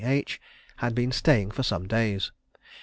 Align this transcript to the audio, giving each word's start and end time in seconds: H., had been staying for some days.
H., 0.03 0.41
had 0.77 0.95
been 0.95 1.11
staying 1.11 1.51
for 1.51 1.61
some 1.61 1.87
days. 1.87 2.31